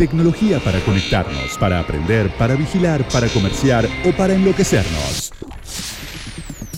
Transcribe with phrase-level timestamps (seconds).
[0.00, 5.30] Tecnología para conectarnos, para aprender, para vigilar, para comerciar o para enloquecernos.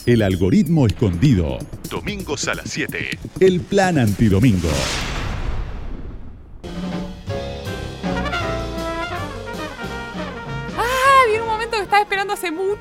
[0.04, 1.58] El algoritmo escondido.
[1.88, 3.16] Domingos a las 7.
[3.38, 4.70] El plan antidomingo.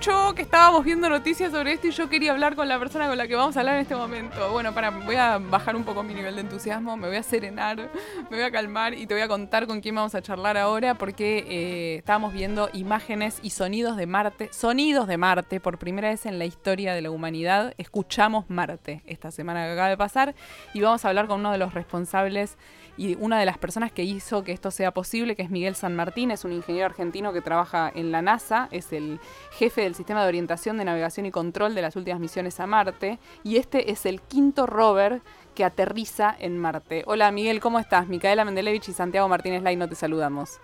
[0.01, 3.27] Que estábamos viendo noticias sobre esto y yo quería hablar con la persona con la
[3.27, 4.51] que vamos a hablar en este momento.
[4.51, 7.77] Bueno, para, voy a bajar un poco mi nivel de entusiasmo, me voy a serenar,
[8.31, 10.95] me voy a calmar y te voy a contar con quién vamos a charlar ahora
[10.95, 16.25] porque eh, estábamos viendo imágenes y sonidos de Marte, sonidos de Marte, por primera vez
[16.25, 20.33] en la historia de la humanidad, escuchamos Marte esta semana que acaba de pasar
[20.73, 22.57] y vamos a hablar con uno de los responsables
[22.97, 25.95] y una de las personas que hizo que esto sea posible, que es Miguel San
[25.95, 29.19] Martín, es un ingeniero argentino que trabaja en la NASA, es el
[29.51, 33.19] jefe del sistema de orientación de navegación y control de las últimas misiones a Marte,
[33.43, 35.19] y este es el quinto rover
[35.53, 37.03] que aterriza en Marte.
[37.07, 38.07] Hola Miguel, ¿cómo estás?
[38.07, 40.61] Micaela Mendelevich y Santiago Martínez no te saludamos.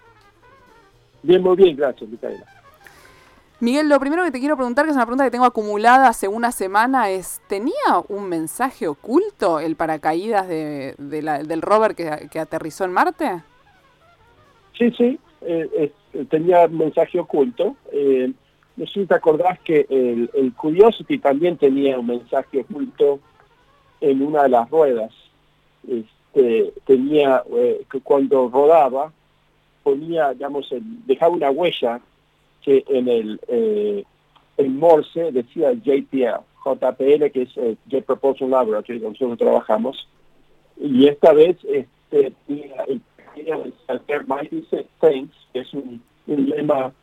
[1.24, 2.46] Bien, muy bien, gracias Micaela.
[3.60, 6.30] Miguel, lo primero que te quiero preguntar, que es una pregunta que tengo acumulada hace
[6.30, 7.74] una semana, es, ¿tenía
[8.08, 13.42] un mensaje oculto el paracaídas de, del rover que, aterrizó en Marte?
[14.78, 15.92] Sí, sí, eh,
[16.30, 17.76] tenía un mensaje oculto.
[17.92, 18.32] Eh,
[18.78, 23.20] no sé si te acordás que el, el, Curiosity también tenía un mensaje oculto
[24.00, 25.12] en una de las ruedas.
[25.88, 29.12] Este, tenía, eh, que cuando rodaba,
[29.82, 30.70] ponía, digamos,
[31.06, 32.00] dejaba una huella
[32.62, 34.04] que en el eh,
[34.68, 40.08] Morse decía JPL, JPL, que es eh, Jet Propulsion Laboratory, donde nosotros trabajamos,
[40.80, 43.02] y esta vez este, el,
[43.36, 44.68] el Mighty
[45.02, 46.94] Things, que es un, lema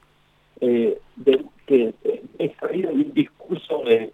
[0.60, 4.12] eh, de, que es extraído de un discurso de,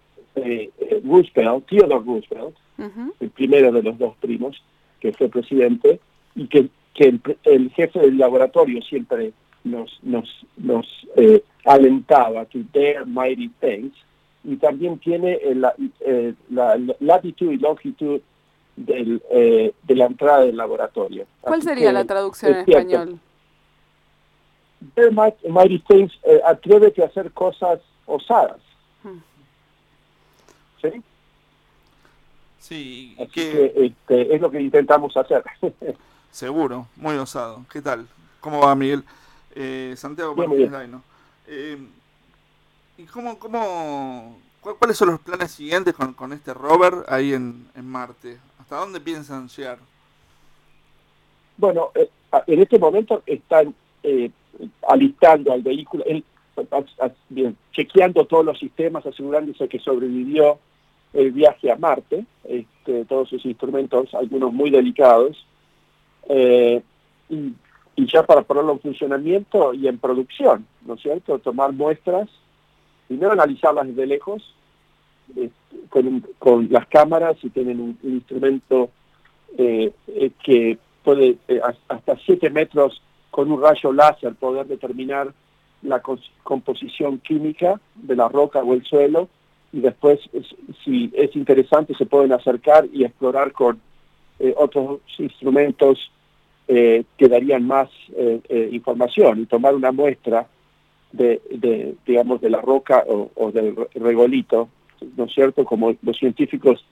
[1.03, 2.55] Roosevelt, Theodore Roosevelt,
[3.19, 4.63] el primero de los dos primos,
[4.99, 5.99] que fue presidente,
[6.35, 13.05] y que, que el jefe del laboratorio siempre nos, nos, nos eh, alentaba to dare
[13.05, 13.93] mighty things
[14.43, 18.21] y también tiene la, eh, la, latitud y longitud
[18.75, 21.25] del, eh, de la entrada del laboratorio.
[21.41, 23.19] ¿Cuál sería la traducción en español?
[24.95, 26.11] Dare mighty, things
[26.45, 28.59] atrévete a hacer cosas osadas.
[29.03, 29.19] Hmm.
[30.81, 31.03] ¿Sí?
[32.59, 35.43] Sí, que, este, es lo que intentamos hacer.
[36.31, 37.65] Seguro, muy osado.
[37.71, 38.07] ¿Qué tal?
[38.39, 39.03] ¿Cómo va, Miguel?
[39.55, 41.03] Eh, Santiago Martínez Daino.
[41.47, 41.77] Eh,
[42.97, 47.87] ¿Y cómo, cómo, cuáles son los planes siguientes con, con este rover ahí en, en,
[47.87, 48.37] Marte?
[48.59, 49.79] ¿Hasta dónde piensan llegar?
[51.57, 52.09] Bueno, eh,
[52.47, 54.31] en este momento están eh,
[54.87, 56.03] alistando al vehículo,
[57.71, 60.59] chequeando todos los sistemas, asegurándose que sobrevivió
[61.13, 65.45] el viaje a Marte, este, todos sus instrumentos, algunos muy delicados.
[66.29, 66.81] Eh,
[67.29, 71.39] y ya para ponerlo en funcionamiento y en producción, ¿no es cierto?
[71.39, 72.29] Tomar muestras,
[73.07, 74.55] primero analizarlas desde lejos,
[75.35, 75.51] este,
[76.39, 78.89] con, las cámaras, si tienen un, instrumento
[79.57, 81.37] eh, eh, que puede
[81.89, 85.33] hasta 7 metros con un rayo láser poder determinar
[85.81, 86.01] la
[86.43, 89.29] composición química de la roca o el suelo,
[89.73, 90.19] y después,
[90.83, 93.79] si es interesante, se pueden acercar y explorar con
[94.57, 96.11] otros instrumentos
[96.73, 100.47] eh, que darían más eh, eh, información y tomar una muestra
[101.11, 101.41] de,
[102.05, 104.69] digamos, de la roca o, del regolito,
[105.17, 105.65] ¿no es cierto?
[105.65, 106.85] Como los científicos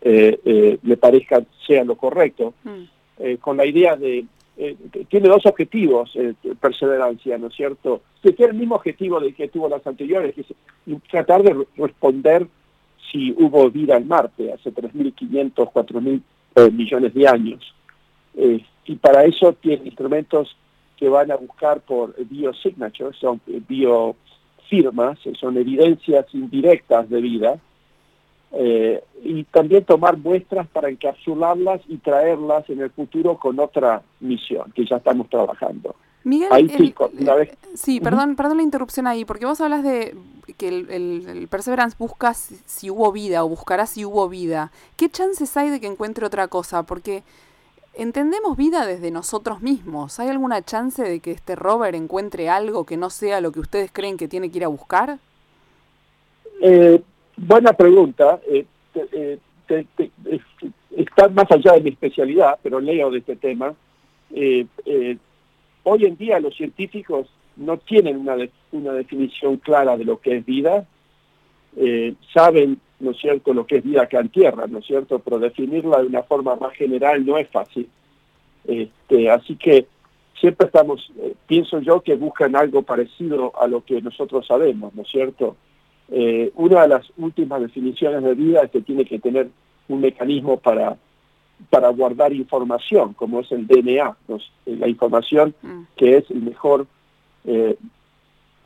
[0.00, 3.34] le parezca sea lo correcto, mm.
[3.40, 4.24] con la idea de
[5.08, 6.12] tiene dos objetivos,
[6.60, 8.02] perseverancia, ¿no es cierto?
[8.22, 10.44] Que tiene el mismo objetivo de que tuvo las anteriores, que
[11.10, 12.46] tratar de responder
[13.10, 17.74] si hubo vida en Marte hace 3.500, 4.000 millones de años
[18.34, 20.56] y para eso tiene instrumentos
[20.96, 27.58] que van a buscar por biosignatures, son biofirmas, son evidencias indirectas de vida,
[28.52, 34.70] eh, y también tomar muestras para encapsularlas y traerlas en el futuro con otra misión
[34.72, 35.94] que ya estamos trabajando.
[36.24, 36.94] Miguel, sí,
[37.26, 40.14] eh, sí perdón, perdón la interrupción ahí, porque vos hablas de
[40.56, 44.70] que el, Perseverance busca si, hubo vida o buscará si hubo vida.
[44.96, 46.84] ¿Qué chances hay de que encuentre otra cosa?
[46.84, 47.22] Porque
[47.94, 50.20] entendemos vida desde nosotros mismos.
[50.20, 53.90] ¿Hay alguna chance de que este rover encuentre algo que no sea lo que ustedes
[53.92, 55.18] creen que tiene que ir a buscar?
[56.60, 57.02] Eh,
[57.46, 58.40] buena pregunta.
[58.48, 58.64] Eh,
[59.12, 59.38] eh,
[60.96, 63.74] está más allá de mi especialidad, pero leo de este tema.
[65.84, 68.36] hoy en día los científicos no tienen una,
[68.72, 70.86] una definición clara de lo que es vida.
[72.32, 75.38] saben ¿no es cierto?, lo que es vida acá en tierra, ¿no es cierto?, pero
[75.38, 77.88] definirla de una forma más general no es fácil.
[78.64, 79.86] Este, así que
[80.40, 85.02] siempre estamos, eh, pienso yo, que buscan algo parecido a lo que nosotros sabemos, ¿no
[85.02, 85.56] es cierto?
[86.12, 89.48] Eh, una de las últimas definiciones de vida es que tiene que tener
[89.88, 90.96] un mecanismo para,
[91.70, 94.16] para guardar información, como es el DNA,
[94.66, 95.82] la información mm.
[95.96, 96.86] que es el mejor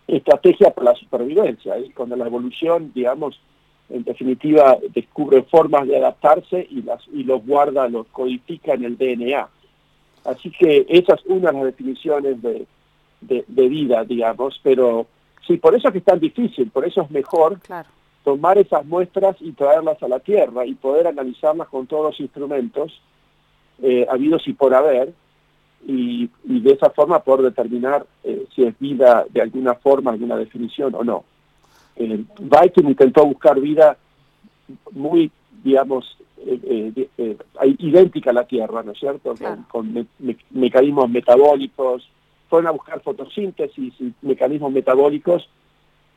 [0.06, 1.78] estrategia para la supervivencia.
[1.78, 3.40] Y cuando la evolución, digamos,
[3.88, 8.96] en definitiva, descubre formas de adaptarse y, las, y los guarda, los codifica en el
[8.96, 9.48] DNA.
[10.24, 12.66] Así que esa es una de las definiciones de,
[13.20, 15.06] de, vida, digamos, pero
[15.46, 17.58] sí, por eso es que es tan difícil, por eso es mejor
[18.24, 23.00] tomar esas muestras y traerlas a la Tierra y poder analizarlas con todos los instrumentos
[23.82, 25.12] eh, habidos y por haber,
[25.86, 30.94] y, de esa forma poder determinar eh, si es vida de alguna forma, alguna definición
[30.94, 31.24] o no.
[31.96, 33.96] Eh, Viking intentó buscar vida
[34.92, 35.30] muy,
[35.62, 37.36] digamos, eh, eh,
[37.78, 39.34] idéntica a la Tierra, ¿no es cierto?
[39.68, 40.06] Con,
[40.50, 42.08] mecanismos metabólicos,
[42.48, 45.48] fueron a buscar fotosíntesis y mecanismos metabólicos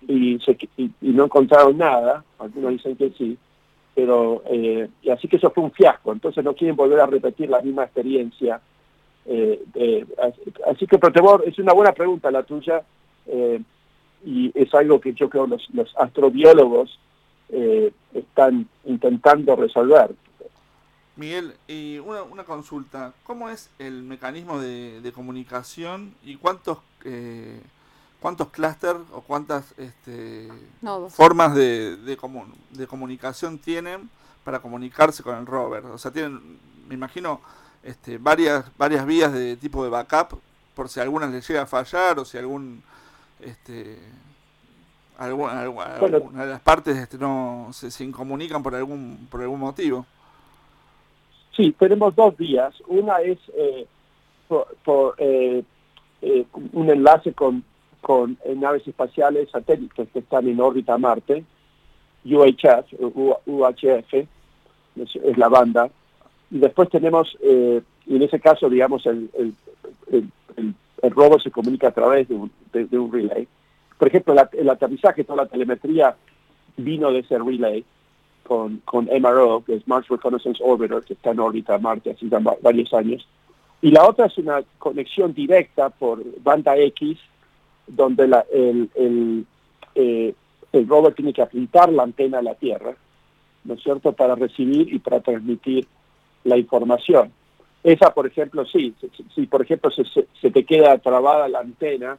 [0.07, 0.39] y,
[1.01, 3.37] no encontraron nada, algunos dicen que sí,
[3.93, 4.43] pero
[5.01, 7.83] y así que eso fue un fiasco, entonces no quieren volver a repetir la misma
[7.83, 8.61] experiencia.
[10.65, 12.81] así que, Protebor, es una buena pregunta la tuya
[14.25, 16.99] y es algo que yo creo los, los astrobiólogos
[17.51, 20.11] eh, están intentando resolver.
[21.19, 27.61] Miguel, y una, una, consulta, ¿cómo es el mecanismo de, comunicación y cuántos eh,
[28.21, 30.49] cuántos clústeres o cuántas este,
[31.09, 32.17] formas de, de,
[32.71, 34.09] de comunicación tienen
[34.45, 35.85] para comunicarse con el rover?
[35.87, 36.57] O sea, tienen,
[36.87, 37.41] me imagino,
[37.83, 40.39] este, varias, varias vías de tipo de backup
[40.73, 42.81] por si alguna les llega a fallar o si algún
[43.41, 43.99] este,
[45.17, 50.05] alguna, de las partes este, no se, se, incomunican por algún por algún motivo.
[51.59, 52.73] Sí, tenemos dos vías.
[52.87, 53.85] Una es eh,
[54.47, 55.61] por, eh,
[56.21, 57.65] eh, un enlace con,
[57.99, 61.43] con naves espaciales satélites que están en órbita Marte,
[62.23, 62.93] UHF,
[63.45, 65.89] UHF, es, la banda.
[66.49, 69.53] Y después tenemos, en ese caso, digamos, el, el,
[70.55, 73.45] el, el robo se comunica a través de un, de, un relay.
[73.97, 76.15] Por ejemplo, el aterrizaje, toda la telemetría
[76.77, 77.83] vino de ese relay
[78.49, 82.25] con, con MRO, que es Mars Reconnaissance Orbiter, que está en órbita Marte hace
[82.63, 83.27] varios años.
[83.79, 87.19] Y la otra es una conexión directa por banda X,
[87.85, 89.45] donde la, el, el,
[89.93, 90.33] eh,
[90.71, 92.95] el rover tiene que apuntar la antena a la Tierra,
[93.65, 95.87] ¿no es cierto?, para recibir y para transmitir
[96.43, 97.31] la información.
[97.83, 98.95] Esa, por ejemplo, sí,
[99.35, 100.03] si, por ejemplo se,
[100.41, 102.17] se, te queda trabada la antena,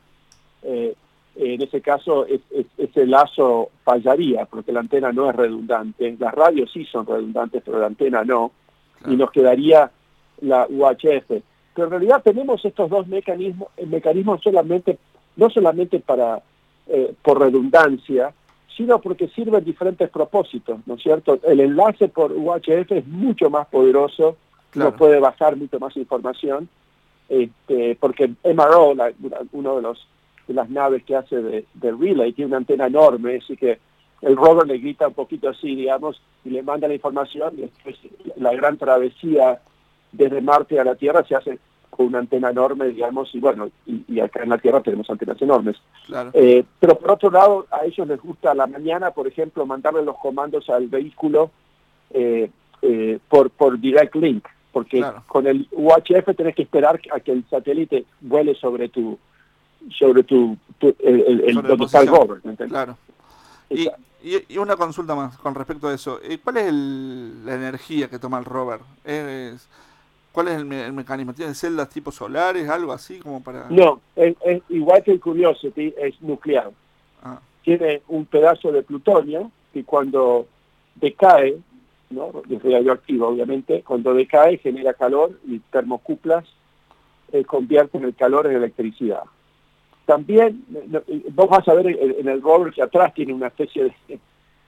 [0.62, 0.94] eh,
[1.36, 6.16] en ese caso ese lazo fallaría, porque la antena no es redundante.
[6.18, 8.52] Las radios sí son redundantes, pero la antena no,
[9.06, 9.90] y nos quedaría
[10.42, 11.42] la UHF.
[11.74, 14.98] Pero en realidad tenemos estos dos mecanismos, eh, mecanismos solamente,
[15.36, 16.42] no solamente para
[16.88, 18.32] eh, por redundancia,
[18.76, 21.38] sino porque sirven diferentes propósitos, ¿no es cierto?
[21.46, 24.36] El enlace por UHF es mucho más poderoso
[24.74, 26.68] no puede bajar mucho más información,
[27.28, 29.12] este, porque MRO, la,
[29.52, 30.06] uno de los
[30.46, 33.78] de las naves que hace de, relay, tiene una antena enorme, así que
[34.22, 37.96] el rover le grita un poquito así, digamos, y le manda la información, y después
[38.36, 39.60] la gran travesía
[40.12, 41.58] desde Marte a la Tierra se hace
[41.88, 45.76] con una antena enorme, digamos, y bueno, y, acá en la Tierra tenemos antenas enormes.
[46.32, 50.04] Eh, pero por otro lado, a ellos les gusta a la mañana, por ejemplo, mandarle
[50.04, 51.50] los comandos al vehículo
[52.10, 52.50] eh,
[52.82, 57.44] eh, por, por direct link porque con el UHF tenés que esperar a que el
[57.48, 59.18] satélite vuele sobre tu
[59.90, 62.96] sobre tu, el, el, donde está el rover claro
[63.68, 63.88] y,
[64.22, 68.44] y, una consulta más con respecto a eso ¿cuál es la energía que toma el
[68.44, 68.80] rover?
[69.04, 69.68] ¿Es,
[70.32, 71.32] ¿cuál es el, mecanismo?
[71.32, 74.36] ¿tiene celdas tipo solares algo así como para no es,
[74.68, 76.70] igual que el Curiosity es nuclear
[77.22, 77.40] ah.
[77.62, 80.46] tiene un pedazo de plutonio que cuando
[80.96, 81.58] decae
[82.10, 82.30] ¿no?
[82.50, 86.44] es radioactivo obviamente, cuando decae genera calor y termocuplas
[87.32, 89.22] eh, convierten el calor en electricidad.
[90.10, 90.64] También,
[91.34, 93.94] vos vas a ver en, el rover que atrás tiene una especie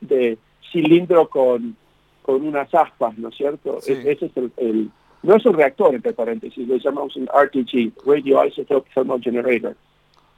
[0.00, 0.38] de,
[0.70, 1.76] cilindro con,
[2.22, 3.78] con unas aspas, ¿no es cierto?
[3.78, 4.88] ese es el,
[5.24, 9.74] no es un reactor, entre paréntesis, lo llamamos un RTG, Radio Isotope Thermal Generator.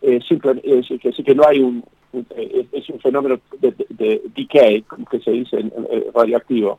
[0.00, 1.84] Eh, simple, es, que, que no hay un,
[2.34, 5.70] eh, es un fenómeno de, de, decay, como que se dice,
[6.14, 6.78] radioactivo.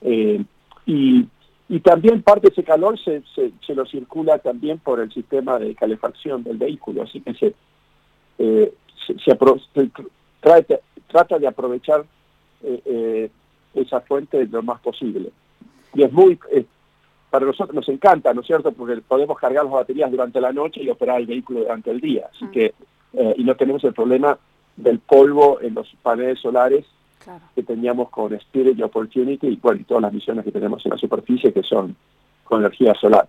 [0.00, 0.42] Eh,
[0.84, 1.24] y,
[1.68, 5.74] y también parte de ese calor se, se, lo circula también por el sistema de
[5.74, 7.54] calefacción del vehículo, así que se,
[8.38, 8.72] eh,
[9.24, 9.36] se,
[10.40, 12.04] trata, de aprovechar
[12.62, 13.30] eh,
[13.74, 15.30] esa fuente lo más posible.
[15.94, 16.38] Y es muy,
[17.30, 18.72] para nosotros nos encanta, ¿no es cierto?
[18.72, 22.30] Porque podemos cargar las baterías durante la noche y operar el vehículo durante el día.
[22.32, 22.50] Así mm.
[22.50, 22.74] que,
[23.12, 24.38] eh, y no tenemos el problema
[24.76, 26.86] del polvo en los paneles solares
[27.54, 30.90] que teníamos con Spirit y Opportunity y, bueno, y todas las misiones que tenemos en
[30.90, 31.96] la superficie que son
[32.44, 33.28] con energía solar.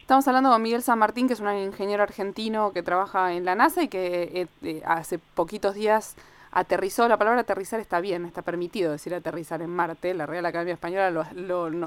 [0.00, 3.54] Estamos hablando con Miguel San Martín, que es un ingeniero argentino que trabaja en la
[3.54, 6.14] NASA y que eh, eh, hace poquitos días
[6.54, 10.74] aterrizó, la palabra aterrizar está bien, está permitido decir aterrizar en Marte, la Real Academia
[10.74, 11.10] Española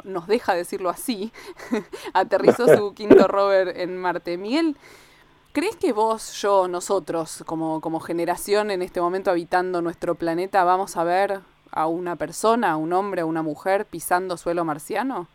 [0.03, 1.31] nos deja decirlo así,
[2.13, 4.37] aterrizó su quinto rover en Marte.
[4.37, 4.75] Miguel,
[5.57, 10.97] ¿crees que vos, yo, nosotros, como, como generación en este momento habitando nuestro planeta, vamos
[10.97, 11.39] a ver
[11.71, 15.27] a una persona, a un hombre, a una mujer pisando suelo marciano?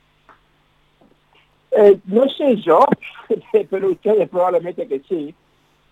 [1.72, 2.86] Eh, no sé yo,
[3.68, 5.34] pero ustedes probablemente que sí.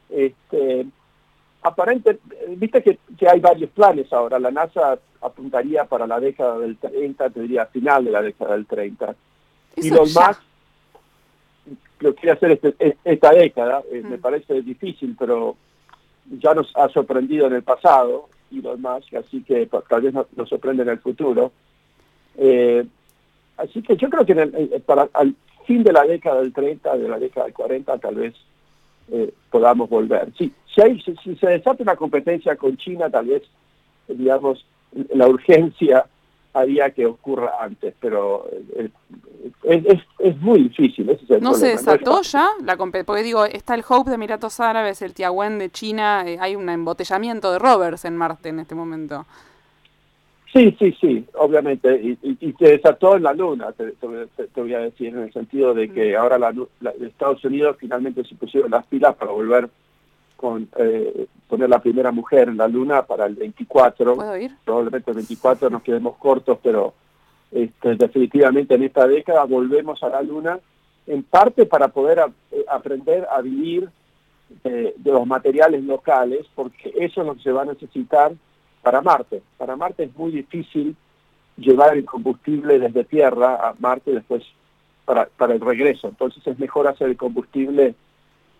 [0.08, 0.86] Este,
[1.62, 2.20] aparente,
[2.50, 4.38] viste que, hay varios planes ahora.
[4.38, 8.66] La NASA apuntaría para la década del 30, te diría final de la década del
[8.66, 9.12] 30.
[9.74, 10.49] y Elon Musk
[12.00, 13.82] lo quiere hacer este, esta década.
[13.92, 14.20] Eh, me mm.
[14.20, 15.56] parece difícil, pero
[16.38, 20.82] ya nos ha sorprendido en el pasado Elon Musk, así que tal vez nos, sorprende
[20.82, 21.52] en el futuro.
[22.36, 22.84] Eh,
[23.56, 25.34] así que yo creo que en para, al,
[25.66, 28.34] fin de la década del 30, de la década del 40, tal vez
[29.12, 30.32] eh, podamos volver.
[30.36, 33.42] Sí, si, hay, si, se desata una competencia con China, tal vez,
[34.08, 34.66] digamos,
[35.14, 36.06] la urgencia
[36.52, 38.90] haría que ocurra antes, pero eh,
[39.62, 41.16] es, es, muy difícil.
[41.40, 42.48] ¿No se desató ya?
[42.64, 46.56] La porque digo, está el Hope de Emiratos Árabes, el Tiawen de China, eh, hay
[46.56, 49.26] un embotellamiento de rovers en Marte en este momento.
[50.52, 53.94] Sí, sí, sí, obviamente, y, y, se desató en la Luna, te,
[54.60, 56.20] voy a decir, en el sentido de que mm.
[56.20, 56.52] ahora la,
[57.00, 59.70] Estados Unidos finalmente se pusieron las pilas para volver
[60.36, 64.14] con eh, poner la primera mujer en la Luna para el 24.
[64.14, 64.56] ¿Puedo ir?
[64.64, 66.94] Probablemente el 24 nos quedemos cortos, pero
[67.50, 70.58] este, definitivamente en esta década volvemos a la Luna,
[71.06, 72.20] en parte para poder
[72.52, 73.90] eh, aprender a vivir
[74.64, 78.32] de los materiales locales, porque eso es lo que se va a necesitar
[78.82, 79.42] para Marte.
[79.56, 80.96] Para Marte es muy difícil
[81.56, 84.42] llevar el combustible desde Tierra a Marte después
[85.04, 86.08] para, para el regreso.
[86.08, 87.94] Entonces es mejor hacer el combustible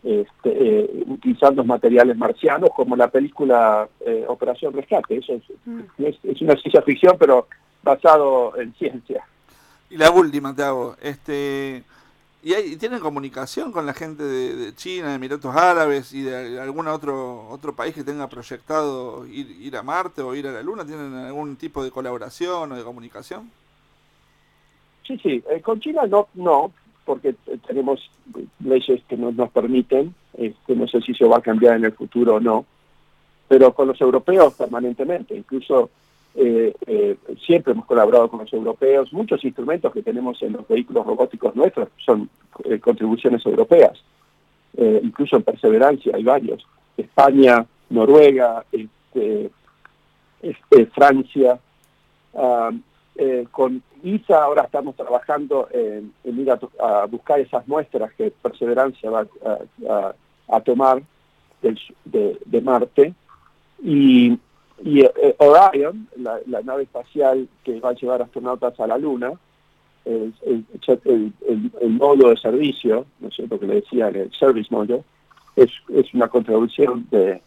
[0.03, 5.17] este, eh, utilizando materiales marcianos, como la película eh, Operación Rescate.
[5.17, 5.81] Eso mm.
[5.99, 7.47] es, es, una ciencia ficción, pero
[7.83, 9.25] basado en ciencia.
[9.91, 10.97] Y la última te hago.
[11.03, 11.83] Este,
[12.43, 17.49] ¿Y, tienen comunicación con la gente de, China, de Emiratos Árabes y de algún otro
[17.51, 20.87] otro país que tenga proyectado ir, a Marte o ir a la Luna?
[20.87, 23.51] ¿Tienen algún tipo de colaboración o de comunicación?
[25.07, 25.43] Sí, sí.
[25.51, 26.73] Eh, con China no, no,
[27.11, 27.35] porque
[27.67, 28.09] tenemos
[28.65, 30.15] leyes que nos, nos permiten.
[30.39, 32.65] Este, no sé si se va a cambiar en el futuro o no.
[33.49, 35.37] Pero con los europeos permanentemente.
[35.37, 35.91] Incluso
[36.37, 39.13] eh, eh, siempre hemos colaborado con los europeos.
[39.13, 42.31] Muchos instrumentos que tenemos en los vehículos robóticos nuestros son
[42.63, 43.99] eh, contribuciones europeas.
[44.79, 46.65] Incluso en Perseverancia hay varios.
[46.97, 49.51] España, Noruega, este,
[50.41, 51.59] este Francia.
[53.21, 59.27] Ah, con ISA ahora estamos trabajando en, ir a, buscar esas muestras que Perseverancia va
[60.49, 61.03] a, tomar
[61.63, 63.15] de, Marte.
[63.83, 64.39] Y
[64.83, 69.33] y eh, Orion, la, nave espacial que va a llevar astronautas a la Luna,
[70.07, 70.35] el,
[71.05, 75.03] el, módulo de servicio, ¿no es cierto?, que le decía el Service Module,
[75.57, 75.71] es,
[76.15, 77.43] una contribución de,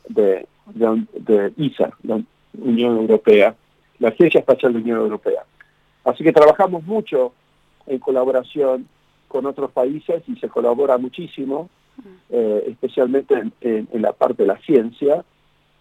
[1.57, 2.21] ISA, la
[2.59, 3.55] Unión Europea,
[3.99, 5.43] la Agencia Espacial de la Unión Europea.
[6.03, 7.33] Así que trabajamos mucho
[7.87, 8.87] en colaboración
[9.27, 11.69] con otros países y se colabora muchísimo,
[12.29, 15.23] eh, especialmente en, en, la parte de la ciencia,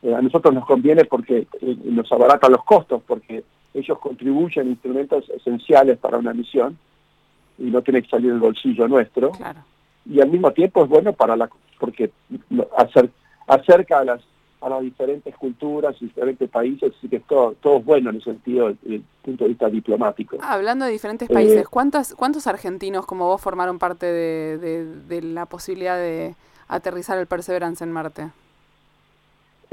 [0.03, 5.29] eh, a nosotros nos conviene porque eh, nos abarata los costos, porque ellos contribuyen instrumentos
[5.31, 6.79] esenciales para una misión
[7.59, 9.33] y no tiene que salir del bolsillo nuestro.
[10.05, 11.49] Y al mismo tiempo es bueno para la
[11.79, 12.11] porque
[13.47, 14.21] acerca a las
[14.63, 18.23] a las diferentes culturas y diferentes países, así que todo, todo es bueno en el
[18.23, 20.37] sentido, desde el punto de vista diplomático.
[20.41, 25.23] Ah, hablando de diferentes países, eh, ¿cuántos, ¿cuántos argentinos como vos formaron parte de, de
[25.23, 26.35] la posibilidad de
[26.69, 28.31] aterrizar el Perseverance en Marte?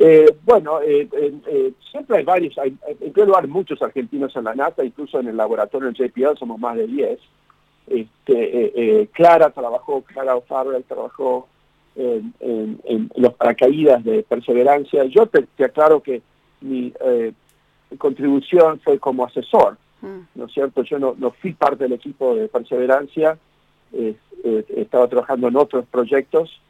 [0.02, 4.56] Eh, bueno, eh, eh, siempre hay varios, hay, en primer lugar muchos argentinos en la
[4.56, 7.20] NASA, incluso en el laboratorio en JPL somos más de 10.
[7.88, 11.50] Este, Clara trabajó, Clara O'Farrell trabajó
[12.00, 15.04] en, los paracaídas de perseverancia.
[15.06, 16.22] Yo te, aclaro que
[16.62, 16.94] mi
[17.98, 20.20] contribución fue como asesor, mm.
[20.36, 20.84] ¿no es cierto?
[20.84, 23.38] Yo no, no fui parte del equipo de perseverancia,
[24.76, 26.62] estaba trabajando en otros proyectos,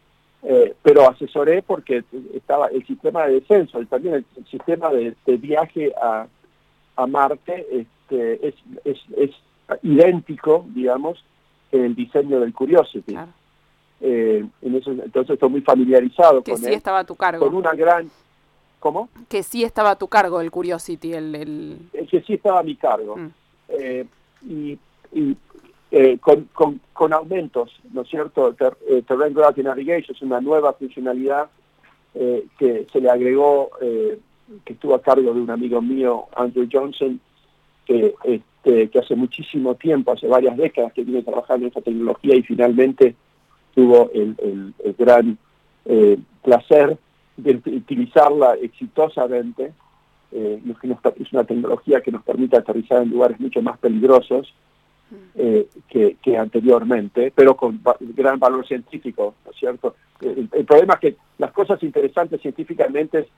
[0.42, 5.92] eh, pero asesoré porque estaba el sistema de descenso y también el, sistema de, viaje
[6.02, 6.28] a,
[6.96, 8.56] a, Marte este, es,
[8.86, 9.32] es, es,
[9.84, 11.24] idéntico, digamos,
[11.74, 13.18] el diseño del Curiosity.
[14.02, 17.46] Eh, en eso, entonces estoy muy familiarizado que con sí estaba a tu cargo.
[17.46, 18.10] Con una gran...
[18.80, 19.10] ¿Cómo?
[19.28, 21.14] Que sí estaba a tu cargo el Curiosity.
[21.14, 22.08] El, el...
[22.10, 23.18] que sí estaba a mi cargo.
[23.18, 23.28] Mm.
[23.70, 24.06] Eh,
[24.48, 24.80] y,
[25.92, 28.54] eh, con, con, con, aumentos, ¿no es cierto?
[28.54, 31.50] Terrain Gravity Navigation es una nueva funcionalidad
[32.14, 37.20] que se le agregó, que estuvo a cargo de un amigo mío, Andrew Johnson,
[37.86, 42.36] que, este, que hace muchísimo tiempo, hace varias décadas que viene trabajando en esta tecnología
[42.36, 43.16] y finalmente
[43.80, 45.38] tuvo el, gran
[45.86, 46.98] eh, placer
[47.38, 49.72] de utilizarla exitosamente.
[50.34, 50.62] Eh,
[51.20, 54.54] es una tecnología que nos permite aterrizar en lugares mucho más peligrosos
[55.36, 59.96] eh, que, anteriormente, pero con gran valor científico, ¿no es cierto?
[60.20, 63.30] El, problema es que las cosas interesantes científicamente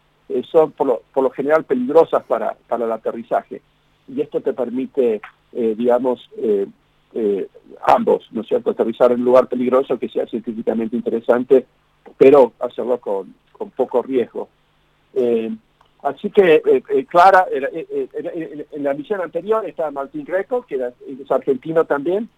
[0.50, 3.62] son por lo, por lo general peligrosas para, para el aterrizaje.
[4.08, 5.22] Y esto te permite,
[5.52, 6.28] digamos,
[7.14, 7.48] eh,
[7.88, 8.72] ambos, ¿no es cierto?
[8.72, 11.66] Aterrizar en un lugar peligroso que sea científicamente interesante,
[12.18, 14.48] pero hacerlo con, con poco riesgo.
[15.14, 15.52] Eh,
[16.04, 21.86] así que, eh, Clara, en la misión anterior estaba Martín Greco, que era, es argentino
[21.86, 22.30] también,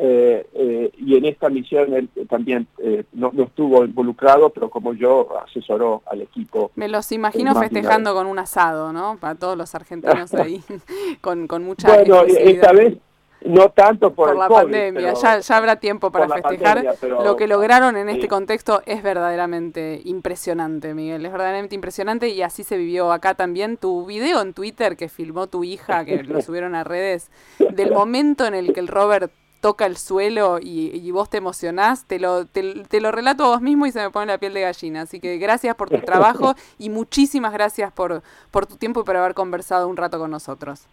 [0.00, 2.68] y en esta misión él también
[3.14, 6.70] no, estuvo involucrado, pero como yo asesoró al equipo.
[6.76, 9.16] Me los imagino festejando con un asado, ¿no?
[9.18, 10.60] Para todos los argentinos ahí,
[11.20, 12.98] con, con mucha Bueno, esta vez
[13.44, 16.96] no tanto por, la pandemia, ya, ya, habrá tiempo para festejar.
[17.02, 22.64] Lo que lograron en este contexto es verdaderamente impresionante, Miguel, es verdaderamente impresionante y así
[22.64, 23.76] se vivió acá también.
[23.76, 28.46] Tu video en Twitter que filmó tu hija, que lo subieron a redes, del momento
[28.46, 32.84] en el que el Robert toca el suelo y, vos te emocionás, te lo, te,
[32.84, 35.02] te, lo relato a vos mismo y se me pone la piel de gallina.
[35.02, 39.16] Así que gracias por tu trabajo y muchísimas gracias por, por tu tiempo y por
[39.16, 40.86] haber conversado un rato con nosotros.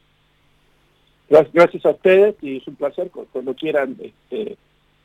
[1.29, 3.09] Gracias a ustedes y es un placer.
[3.31, 4.57] Cuando quieran, este,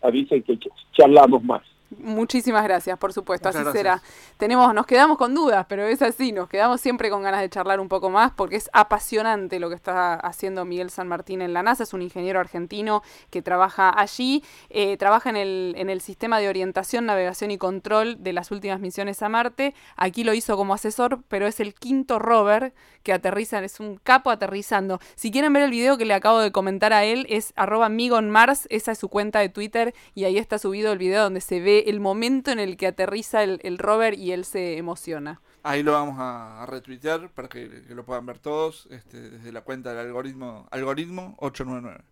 [0.02, 0.58] avisen que
[0.92, 1.62] charlamos más.
[1.98, 4.00] Muchísimas gracias, por supuesto, así será.
[4.36, 7.80] Tenemos, nos quedamos con dudas, pero es así, nos quedamos siempre con ganas de charlar
[7.80, 11.64] un poco más porque es apasionante lo que está haciendo Miguel San Martín en la
[11.64, 16.38] NASA, es un ingeniero argentino que trabaja allí, eh, trabaja en el, en el sistema
[16.38, 19.74] de orientación, navegación y control de las últimas misiones a Marte.
[19.96, 22.72] Aquí lo hizo como asesor, pero es el quinto rover
[23.02, 25.00] que aterriza, es un capo aterrizando.
[25.16, 28.66] Si quieren ver el video que le acabo de comentar a él, es arroba Mars,
[28.70, 31.79] esa es su cuenta de Twitter y ahí está subido el video donde se ve
[31.86, 35.40] el momento en el que aterriza el, el rover y él se emociona.
[35.62, 39.90] Ahí lo vamos a, retuitear para que, lo puedan ver todos este, desde la cuenta
[39.90, 42.02] del algoritmo, algoritmo 899.